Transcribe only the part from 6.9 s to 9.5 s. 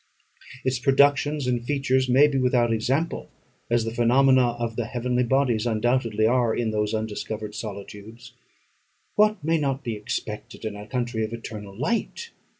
undiscovered solitudes. What